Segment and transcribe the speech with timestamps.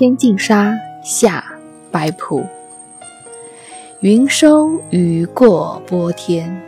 [0.00, 0.72] 天净沙·
[1.04, 1.44] 下
[1.90, 2.42] 白朴。
[4.00, 6.58] 云收雨过波天，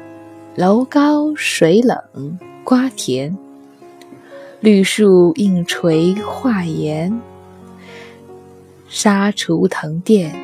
[0.55, 3.35] 楼高水冷瓜甜。
[4.61, 7.19] 绿树映垂画檐，
[8.91, 10.39] 纱厨藤垫，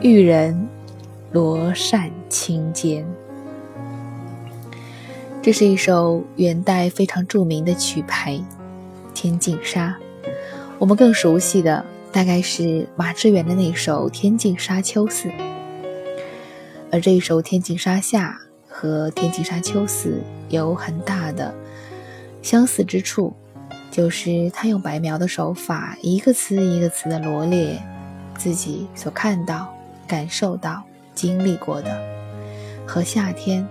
[0.00, 0.68] 玉人
[1.32, 3.04] 罗扇轻肩。
[5.42, 8.34] 这是一首元代非常著名的曲牌
[9.12, 9.98] 《天净沙》，
[10.78, 15.28] 我们更熟悉的大概是马致远的那首《天净沙·秋思》。
[16.90, 18.40] 而这一首《天净沙·下》
[18.72, 20.08] 和《天净沙·秋思》
[20.48, 21.54] 有很大的
[22.42, 23.34] 相似之处，
[23.90, 27.78] 就是他用白描的手法，一个词一个词的罗列
[28.36, 29.72] 自己所看到、
[30.06, 30.82] 感受到、
[31.14, 32.00] 经历过的
[32.86, 33.68] 和夏天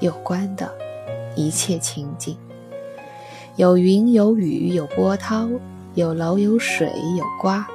[0.00, 0.72] 有关的
[1.36, 2.36] 一切情景，
[3.56, 5.48] 有云有雨有波涛，
[5.94, 7.66] 有楼有水有瓜，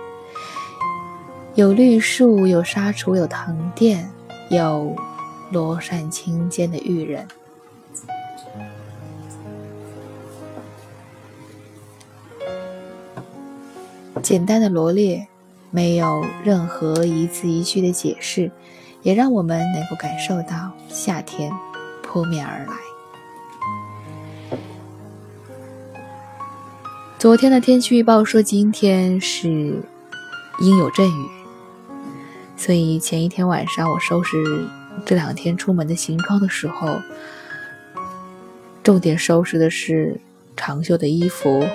[1.56, 4.10] 有绿树有沙橱有藤垫。
[4.50, 4.96] 有
[5.52, 7.28] 罗扇轻肩的玉人，
[14.24, 15.28] 简单的罗列，
[15.70, 18.50] 没有任何一字一句的解释，
[19.02, 21.52] 也让我们能够感受到夏天
[22.02, 22.87] 扑面而来。
[27.20, 29.50] 昨天的天气预报说今天是
[30.60, 31.30] 阴有阵雨。
[32.56, 34.38] 所以前一天晚上，我收拾
[35.04, 37.02] 这两天出门的行装的时候，
[38.84, 40.22] 重点收拾的是
[40.56, 41.66] 长袖的衣服、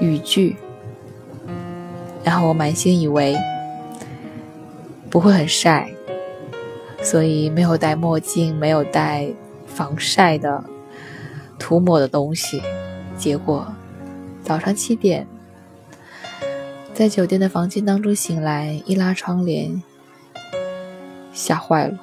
[0.00, 0.56] 雨具。
[2.24, 3.36] 然后我满心以为
[5.10, 5.92] 不会很晒，
[7.02, 9.28] 所以没有戴墨镜，没有戴
[9.66, 10.64] 防晒的
[11.58, 12.62] 涂抹的东西。
[13.20, 13.70] 结果
[14.42, 15.26] 早上七点。
[16.94, 19.82] 在酒店的房间当中醒来，一拉窗帘，
[21.32, 21.98] 吓坏了。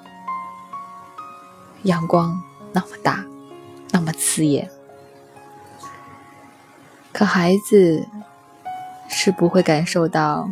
[1.83, 2.39] 阳光
[2.71, 3.25] 那么大，
[3.91, 4.69] 那么刺眼，
[7.11, 8.05] 可孩子
[9.09, 10.49] 是不会感受到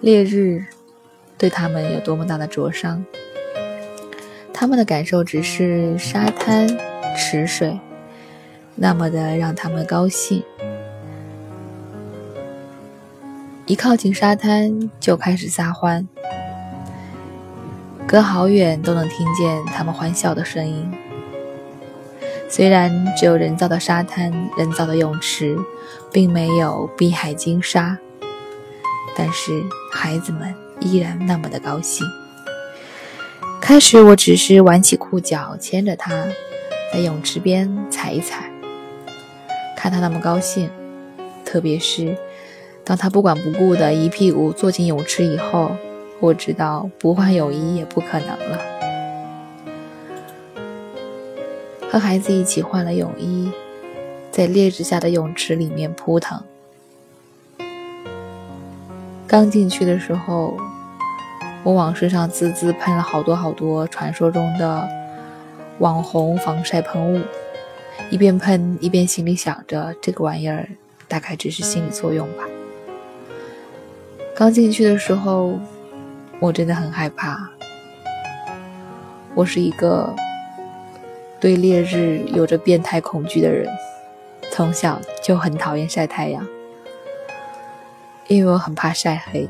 [0.00, 0.64] 烈日
[1.38, 3.04] 对他们有多么大的灼伤。
[4.52, 6.68] 他们的感受只是沙滩、
[7.16, 7.78] 池水，
[8.76, 10.44] 那么的让他们高兴。
[13.64, 16.06] 一靠近沙滩就开始撒欢，
[18.06, 20.88] 隔好远都能听见他们欢笑的声音。
[22.48, 25.58] 虽然只有人造的沙滩、人造的泳池，
[26.12, 27.98] 并没有碧海金沙，
[29.16, 32.06] 但是孩子们依然那么的高兴。
[33.60, 36.12] 开始我只是挽起裤脚，牵着他，
[36.92, 38.48] 在泳池边踩一踩，
[39.76, 40.68] 看他那么高兴，
[41.44, 42.16] 特别是。
[42.82, 45.70] 当他不管不顾的一屁股坐进泳池以后，
[46.18, 48.58] 我知道不换泳衣也不可能了。
[51.90, 53.50] 和孩子一起换了泳衣，
[54.30, 56.42] 在烈日下的泳池里面扑腾。
[59.26, 60.56] 刚进去的时候，
[61.64, 64.88] 我往身上滋滋喷了好多好多传说中的
[65.78, 67.20] 网红防晒喷雾，
[68.10, 70.68] 一边喷一边心里想着这个玩意儿
[71.08, 72.44] 大概只是心理作用吧。
[74.34, 75.58] 刚进去的时候，
[76.38, 77.50] 我真的很害怕。
[79.34, 80.14] 我是一个
[81.40, 83.68] 对烈日有着变态恐惧的人，
[84.52, 86.46] 从小就很讨厌晒太阳，
[88.28, 89.48] 因为我很怕晒黑。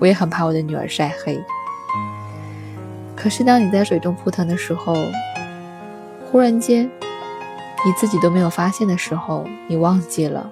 [0.00, 1.40] 我也很怕我的女儿晒黑。
[3.16, 4.94] 可是当你在水中扑腾的时候，
[6.30, 6.90] 忽然间
[7.84, 10.50] 你自己都没有发现的时候，你忘记了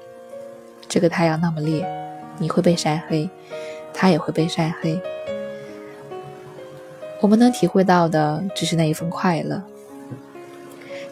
[0.89, 1.87] 这个太阳那么烈。
[2.39, 3.29] 你会被晒黑，
[3.93, 5.01] 他也会被晒黑。
[7.21, 9.63] 我们能体会到的只是那一份快乐。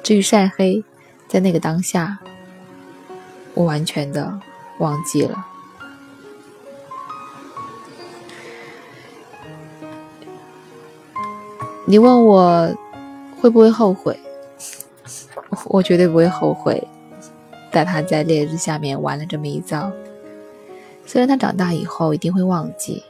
[0.03, 0.83] 至于晒黑，
[1.29, 2.19] 在那个当下，
[3.55, 4.41] 我完全的
[4.79, 5.47] 忘记了。
[11.85, 12.75] 你问我
[13.41, 14.19] 会不会后悔？
[15.67, 16.87] 我绝对不会后悔，
[17.71, 19.93] 带他在烈日下面玩了这么一遭。
[21.05, 23.03] 虽然他长大以后一定会忘记，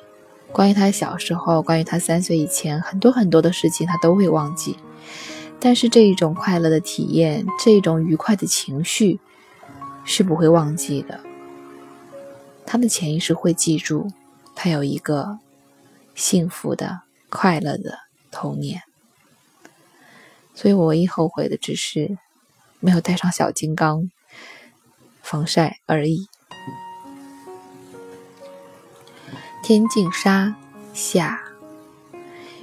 [0.52, 4.76] 关于他小时候，关于他三岁以前很多很多的事情，他都会忘记。
[5.58, 9.20] 但是这一种快乐的体验，这一种愉快的情绪，
[10.04, 11.20] 是不会忘记的。
[12.64, 14.10] 他的潜意识会记住，
[14.54, 15.38] 他有一个
[16.14, 17.98] 幸福的、快乐的
[18.30, 18.80] 童年。
[20.54, 22.16] 所以我唯一后悔的，只是
[22.80, 24.10] 没有带上小金刚
[25.22, 26.26] 防晒而已。
[29.62, 30.56] 天净沙
[30.92, 31.40] 下，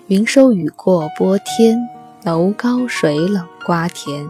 [0.07, 1.77] 云收雨过波天，
[2.23, 4.27] 楼高水冷瓜田，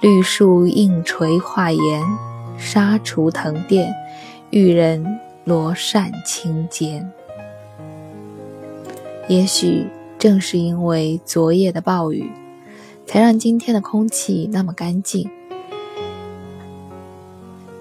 [0.00, 2.04] 绿树映垂画檐，
[2.58, 3.92] 沙锄藤殿，
[4.50, 7.10] 玉人罗扇轻间。
[9.26, 9.88] 也许
[10.18, 12.30] 正是因为昨夜的暴雨，
[13.06, 15.30] 才让今天的空气那么干净，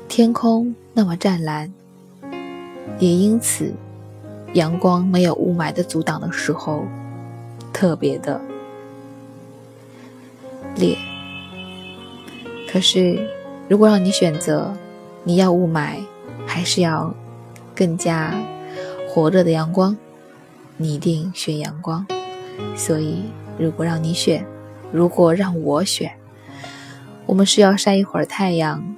[0.07, 1.73] 天空那么湛蓝，
[2.99, 3.73] 也因此。
[4.53, 6.85] 阳光没有雾霾的阻挡的时候，
[7.73, 8.39] 特别的
[10.75, 10.95] 烈。
[12.71, 13.27] 可是，
[13.67, 14.71] 如果让你选择，
[15.23, 15.97] 你要雾霾，
[16.45, 17.11] 还是要
[17.73, 18.39] 更加
[19.09, 19.97] 火热的阳光，
[20.77, 22.05] 你一定选阳光。
[22.75, 23.23] 所以，
[23.57, 24.45] 如果让你选，
[24.93, 26.13] 如果让我选，
[27.25, 28.95] 我们是要晒一会儿太阳，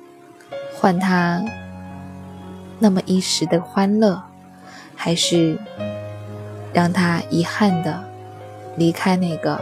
[0.76, 1.44] 换它
[2.78, 4.22] 那么一时的欢乐。
[4.98, 5.60] 还是
[6.74, 8.02] 让他遗憾的
[8.78, 9.62] 离开那个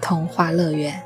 [0.00, 1.02] 童话乐园。